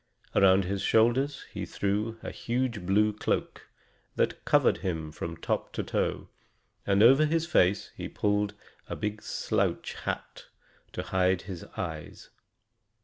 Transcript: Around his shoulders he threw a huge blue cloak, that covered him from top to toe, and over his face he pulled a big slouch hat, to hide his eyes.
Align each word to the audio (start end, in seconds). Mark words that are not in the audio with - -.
Around 0.33 0.65
his 0.65 0.81
shoulders 0.81 1.45
he 1.53 1.63
threw 1.63 2.17
a 2.23 2.31
huge 2.31 2.87
blue 2.87 3.13
cloak, 3.13 3.69
that 4.15 4.43
covered 4.45 4.77
him 4.79 5.11
from 5.11 5.37
top 5.37 5.73
to 5.73 5.83
toe, 5.83 6.27
and 6.87 7.03
over 7.03 7.23
his 7.27 7.45
face 7.45 7.91
he 7.95 8.09
pulled 8.09 8.55
a 8.87 8.95
big 8.95 9.21
slouch 9.21 9.93
hat, 9.93 10.47
to 10.93 11.03
hide 11.03 11.43
his 11.43 11.65
eyes. 11.77 12.31